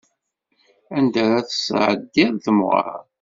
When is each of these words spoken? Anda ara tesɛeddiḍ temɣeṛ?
Anda 0.97 1.19
ara 1.25 1.47
tesɛeddiḍ 1.49 2.33
temɣeṛ? 2.45 3.01